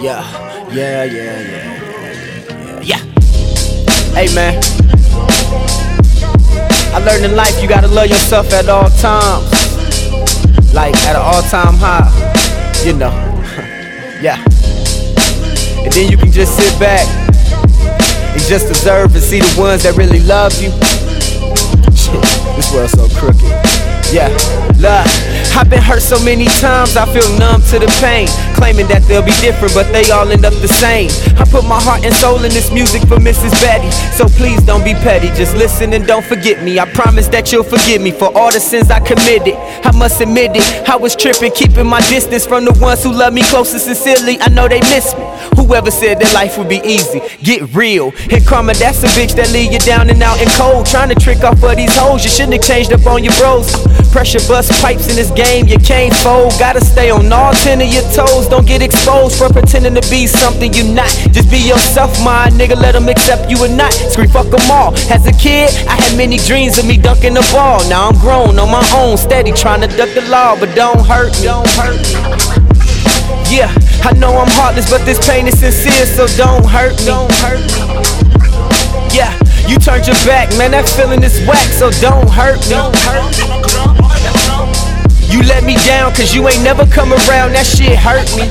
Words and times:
Yeah, 0.00 0.22
yeah, 0.70 1.02
yeah, 1.02 1.40
yeah, 1.40 1.40
yeah, 1.42 2.80
yeah. 2.80 2.80
yeah. 2.82 2.98
Hey 4.14 4.32
man, 4.32 4.62
I 6.94 7.02
learned 7.04 7.24
in 7.24 7.34
life 7.34 7.60
you 7.60 7.68
gotta 7.68 7.88
love 7.88 8.06
yourself 8.06 8.52
at 8.52 8.68
all 8.68 8.88
times. 8.90 9.50
Like 10.72 10.94
at 10.98 11.16
an 11.16 11.22
all 11.22 11.42
time 11.42 11.74
high, 11.78 12.06
you 12.84 12.92
know. 12.92 13.10
yeah. 14.22 14.38
And 15.82 15.92
then 15.92 16.08
you 16.08 16.16
can 16.16 16.30
just 16.30 16.56
sit 16.56 16.78
back 16.78 17.08
and 18.32 18.42
just 18.42 18.68
observe 18.68 19.12
and 19.16 19.24
see 19.24 19.40
the 19.40 19.60
ones 19.60 19.82
that 19.82 19.96
really 19.96 20.20
love 20.20 20.52
you. 20.62 20.70
Shit, 21.98 22.22
this 22.54 22.72
world's 22.72 22.92
so 22.92 23.08
crooked. 23.18 23.42
Yeah, 24.12 24.28
love. 24.78 25.37
I've 25.58 25.68
been 25.68 25.82
hurt 25.82 26.02
so 26.02 26.22
many 26.22 26.44
times, 26.62 26.96
I 26.96 27.04
feel 27.12 27.26
numb 27.36 27.60
to 27.74 27.80
the 27.80 27.90
pain. 27.98 28.28
Claiming 28.54 28.86
that 28.94 29.02
they'll 29.10 29.26
be 29.26 29.34
different, 29.42 29.74
but 29.74 29.90
they 29.90 30.08
all 30.08 30.30
end 30.30 30.44
up 30.44 30.54
the 30.62 30.68
same. 30.68 31.10
I 31.34 31.42
put 31.50 31.66
my 31.66 31.82
heart 31.82 32.04
and 32.04 32.14
soul 32.14 32.38
in 32.44 32.54
this 32.54 32.70
music 32.70 33.02
for 33.10 33.18
Mrs. 33.18 33.50
Betty. 33.58 33.90
So 34.14 34.30
please 34.38 34.62
don't 34.62 34.84
be 34.84 34.94
petty, 34.94 35.34
just 35.34 35.56
listen 35.56 35.92
and 35.94 36.06
don't 36.06 36.24
forget 36.24 36.62
me. 36.62 36.78
I 36.78 36.86
promise 36.94 37.26
that 37.34 37.50
you'll 37.50 37.64
forgive 37.66 38.00
me 38.00 38.12
for 38.12 38.30
all 38.38 38.52
the 38.52 38.60
sins 38.60 38.88
I 38.88 39.00
committed. 39.00 39.58
I 39.82 39.90
must 39.98 40.20
admit 40.20 40.52
it, 40.54 40.88
I 40.88 40.94
was 40.94 41.16
tripping, 41.16 41.50
keeping 41.50 41.88
my 41.88 42.06
distance 42.06 42.46
from 42.46 42.64
the 42.64 42.72
ones 42.78 43.02
who 43.02 43.10
love 43.10 43.34
me 43.34 43.42
close 43.42 43.72
and 43.72 43.82
sincerely. 43.82 44.38
I 44.38 44.50
know 44.50 44.68
they 44.68 44.80
miss 44.94 45.10
me. 45.18 45.26
Whoever 45.58 45.90
said 45.90 46.20
that 46.20 46.32
life 46.34 46.56
would 46.56 46.68
be 46.68 46.80
easy, 46.84 47.20
get 47.42 47.74
real. 47.74 48.12
And 48.30 48.46
karma, 48.46 48.74
that's 48.74 49.02
a 49.02 49.10
bitch 49.18 49.34
that 49.34 49.50
leave 49.50 49.72
you 49.72 49.80
down 49.80 50.08
and 50.08 50.22
out 50.22 50.38
and 50.38 50.48
cold. 50.50 50.86
Trying 50.86 51.08
to 51.08 51.16
trick 51.16 51.42
off 51.42 51.62
of 51.62 51.76
these 51.76 51.94
hoes, 51.98 52.22
you 52.22 52.30
shouldn't 52.30 52.54
have 52.54 52.62
changed 52.62 52.92
up 52.92 53.04
on 53.06 53.24
your 53.24 53.34
bros. 53.34 53.66
Pressure 54.12 54.40
bust 54.48 54.72
pipes 54.80 55.08
in 55.08 55.16
this 55.16 55.30
game, 55.32 55.47
you 55.56 55.78
can't 55.78 56.12
fold. 56.14 56.52
Gotta 56.58 56.84
stay 56.84 57.10
on 57.10 57.32
all 57.32 57.52
ten 57.52 57.80
of 57.80 57.88
your 57.88 58.02
toes. 58.12 58.48
Don't 58.48 58.66
get 58.66 58.82
exposed 58.82 59.38
for 59.38 59.48
pretending 59.48 59.94
to 59.94 60.10
be 60.10 60.26
something 60.26 60.72
you're 60.74 60.92
not. 60.92 61.08
Just 61.32 61.50
be 61.50 61.58
yourself, 61.58 62.12
my 62.22 62.48
nigga. 62.50 62.76
Let 62.76 62.92
them 62.92 63.08
accept 63.08 63.50
you 63.50 63.56
or 63.64 63.68
not. 63.68 63.92
Scream 63.92 64.28
fuck 64.28 64.50
them 64.50 64.70
all. 64.70 64.94
As 65.10 65.26
a 65.26 65.32
kid, 65.32 65.70
I 65.88 65.96
had 65.96 66.16
many 66.16 66.36
dreams 66.38 66.78
of 66.78 66.86
me 66.86 66.98
dunking 66.98 67.34
the 67.34 67.48
ball. 67.52 67.80
Now 67.88 68.08
I'm 68.08 68.18
grown 68.20 68.58
on 68.58 68.70
my 68.70 68.84
own, 68.94 69.16
steady 69.16 69.52
trying 69.52 69.80
to 69.80 69.88
duck 69.88 70.12
the 70.14 70.22
law, 70.28 70.58
but 70.58 70.74
don't 70.74 71.00
hurt 71.06 71.32
me. 71.40 71.44
Don't 71.44 71.68
hurt 71.70 71.96
me. 71.96 72.14
Yeah, 73.48 73.72
I 74.04 74.12
know 74.12 74.36
I'm 74.36 74.50
heartless, 74.52 74.90
but 74.90 75.04
this 75.06 75.18
pain 75.26 75.46
is 75.46 75.58
sincere, 75.58 76.04
so 76.04 76.26
don't 76.36 76.66
hurt 76.66 76.92
me. 77.00 77.06
Don't 77.06 77.32
hurt 77.40 77.60
me. 77.72 77.80
Yeah, 79.16 79.32
you 79.66 79.78
turned 79.78 80.06
your 80.06 80.16
back, 80.26 80.50
man. 80.58 80.72
That 80.72 80.86
feeling 80.88 81.22
is 81.22 81.40
whack, 81.48 81.68
so 81.72 81.90
don't 82.02 82.28
hurt 82.28 82.60
me. 82.68 82.76
Don't 82.76 82.96
hurt 82.96 83.96
me. 83.96 83.97
Let 85.58 85.66
me 85.66 85.74
down, 85.88 86.14
cause 86.14 86.36
you 86.36 86.48
ain't 86.48 86.62
never 86.62 86.86
come 86.86 87.12
around. 87.12 87.50
That 87.54 87.66
shit 87.66 87.98
hurt 87.98 88.30
me. 88.36 88.44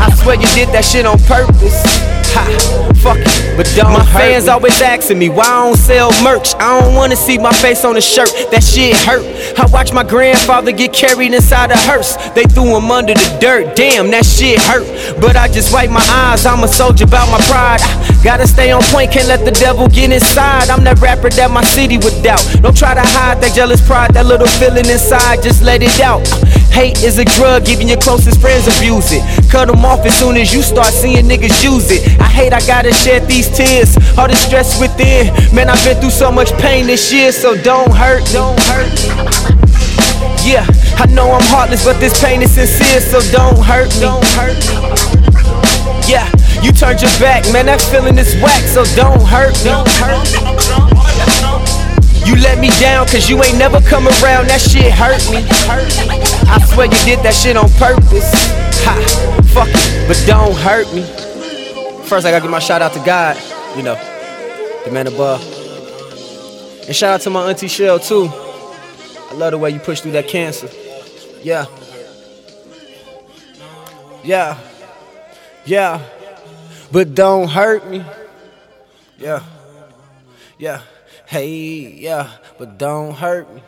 I 0.00 0.12
swear 0.20 0.34
you 0.34 0.48
did 0.48 0.68
that 0.70 0.84
shit 0.84 1.06
on 1.06 1.16
purpose. 1.30 2.11
Ha, 2.34 2.92
fuck 3.02 3.18
it, 3.18 3.56
but 3.56 3.70
don't 3.76 3.92
My 3.92 4.06
fans 4.06 4.46
me. 4.46 4.50
always 4.50 4.80
asking 4.80 5.18
me 5.18 5.28
why 5.28 5.44
I 5.44 5.68
don't 5.68 5.76
sell 5.76 6.10
merch. 6.22 6.54
I 6.54 6.80
don't 6.80 6.94
wanna 6.94 7.16
see 7.16 7.36
my 7.36 7.52
face 7.52 7.84
on 7.84 7.96
a 7.96 8.00
shirt. 8.00 8.30
That 8.50 8.64
shit 8.64 8.96
hurt. 8.96 9.24
I 9.58 9.66
watched 9.66 9.92
my 9.92 10.02
grandfather 10.02 10.72
get 10.72 10.92
carried 10.92 11.34
inside 11.34 11.70
a 11.70 11.76
hearse. 11.76 12.16
They 12.34 12.44
threw 12.44 12.74
him 12.76 12.90
under 12.90 13.14
the 13.14 13.38
dirt. 13.40 13.76
Damn, 13.76 14.10
that 14.12 14.24
shit 14.24 14.58
hurt. 14.60 14.86
But 15.20 15.36
I 15.36 15.48
just 15.48 15.72
wipe 15.72 15.90
my 15.90 16.04
eyes. 16.08 16.46
I'm 16.46 16.64
a 16.64 16.68
soldier 16.68 17.04
about 17.04 17.30
my 17.30 17.40
pride. 17.44 17.80
I 17.82 18.24
gotta 18.24 18.46
stay 18.46 18.72
on 18.72 18.82
point, 18.84 19.12
can't 19.12 19.28
let 19.28 19.44
the 19.44 19.52
devil 19.52 19.88
get 19.88 20.10
inside. 20.10 20.70
I'm 20.70 20.84
that 20.84 21.00
rapper 21.00 21.28
that 21.30 21.50
my 21.50 21.64
city 21.64 21.98
would 21.98 22.22
doubt. 22.22 22.44
Don't 22.62 22.76
try 22.76 22.94
to 22.94 23.02
hide 23.02 23.42
that 23.42 23.54
jealous 23.54 23.84
pride, 23.86 24.14
that 24.14 24.26
little 24.26 24.46
feeling 24.46 24.86
inside. 24.86 25.42
Just 25.42 25.62
let 25.62 25.82
it 25.82 26.00
out. 26.00 26.22
Hate 26.72 27.02
is 27.04 27.18
a 27.18 27.24
drug, 27.24 27.68
even 27.68 27.86
your 27.86 28.00
closest 28.00 28.40
friends 28.40 28.66
abuse 28.66 29.12
it. 29.12 29.22
Cut 29.50 29.68
them 29.68 29.84
off 29.84 30.06
as 30.06 30.18
soon 30.18 30.36
as 30.38 30.54
you 30.54 30.62
start 30.62 30.88
seeing 30.88 31.26
niggas 31.26 31.62
use 31.62 31.90
it. 31.90 32.18
I 32.18 32.24
hate 32.24 32.54
I 32.54 32.60
gotta 32.66 32.92
shed 32.92 33.28
these 33.28 33.48
tears, 33.54 33.94
all 34.16 34.26
the 34.26 34.34
stress 34.34 34.80
within. 34.80 35.28
Man, 35.54 35.68
I've 35.68 35.84
been 35.84 36.00
through 36.00 36.16
so 36.16 36.32
much 36.32 36.50
pain 36.58 36.86
this 36.86 37.12
year, 37.12 37.30
so 37.30 37.54
don't 37.60 37.92
hurt, 37.92 38.24
don't 38.32 38.58
hurt. 38.72 38.88
Yeah, 40.44 40.66
I 40.96 41.06
know 41.12 41.30
I'm 41.32 41.44
heartless, 41.52 41.84
but 41.84 42.00
this 42.00 42.18
pain 42.22 42.40
is 42.40 42.52
sincere, 42.52 43.00
so 43.00 43.20
don't 43.30 43.58
hurt 43.62 43.92
me. 43.94 44.00
Don't 44.00 44.24
hurt. 44.32 44.56
Yeah, 46.08 46.26
you 46.62 46.72
turned 46.72 47.02
your 47.02 47.12
back, 47.20 47.44
man, 47.52 47.66
that 47.66 47.82
feeling 47.82 48.16
is 48.16 48.34
whack, 48.40 48.64
so 48.64 48.84
don't 48.96 49.22
hurt. 49.22 49.54
Don't 49.62 49.88
hurt 50.00 50.88
me. 50.88 50.91
You 52.32 52.38
let 52.38 52.58
me 52.58 52.70
down 52.80 53.06
cause 53.08 53.28
you 53.28 53.42
ain't 53.44 53.58
never 53.58 53.78
come 53.82 54.08
around, 54.08 54.48
that 54.48 54.58
shit 54.58 54.90
hurt 54.90 55.20
me. 55.30 55.44
I 56.48 56.58
swear 56.64 56.86
you 56.86 57.04
did 57.04 57.18
that 57.24 57.34
shit 57.34 57.58
on 57.58 57.68
purpose. 57.72 58.32
Ha, 58.84 58.96
fuck 59.52 59.68
it, 59.68 60.08
but 60.08 60.16
don't 60.26 60.56
hurt 60.56 60.90
me. 60.94 61.02
First, 62.06 62.24
I 62.24 62.30
gotta 62.30 62.40
give 62.40 62.50
my 62.50 62.58
shout 62.58 62.80
out 62.80 62.94
to 62.94 63.00
God, 63.00 63.36
you 63.76 63.82
know, 63.82 63.96
the 64.86 64.90
man 64.90 65.08
above. 65.08 65.42
And 66.86 66.96
shout 66.96 67.12
out 67.12 67.20
to 67.20 67.28
my 67.30 67.50
auntie 67.50 67.68
Shell 67.68 67.98
too. 67.98 68.30
I 68.32 69.34
love 69.34 69.50
the 69.50 69.58
way 69.58 69.68
you 69.68 69.78
push 69.78 70.00
through 70.00 70.12
that 70.12 70.26
cancer. 70.26 70.70
Yeah. 71.42 71.66
Yeah. 74.24 74.58
Yeah. 75.66 76.02
But 76.90 77.14
don't 77.14 77.48
hurt 77.48 77.86
me. 77.90 78.02
Yeah. 79.18 79.42
Yeah. 80.58 80.80
Hey, 81.32 81.94
yeah, 81.96 82.30
but 82.58 82.76
don't 82.76 83.14
hurt 83.14 83.48
me. 83.54 83.62